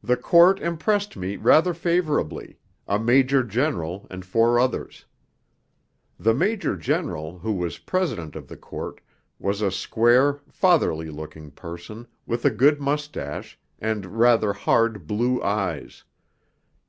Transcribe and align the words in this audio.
The 0.00 0.16
Court 0.16 0.60
impressed 0.60 1.16
me 1.16 1.34
rather 1.36 1.74
favourably 1.74 2.60
a 2.86 3.00
Major 3.00 3.42
General, 3.42 4.06
and 4.08 4.24
four 4.24 4.60
others. 4.60 5.06
The 6.20 6.32
Major 6.34 6.76
General, 6.76 7.40
who 7.40 7.54
was 7.54 7.78
President 7.80 8.36
of 8.36 8.46
the 8.46 8.56
Court, 8.56 9.00
was 9.40 9.60
a 9.60 9.72
square, 9.72 10.38
fatherly 10.52 11.10
looking 11.10 11.50
person, 11.50 12.06
with 12.26 12.44
a 12.44 12.50
good 12.50 12.80
moustache, 12.80 13.58
and 13.80 14.20
rather 14.20 14.52
hard 14.52 15.08
blue 15.08 15.42
eyes. 15.42 16.04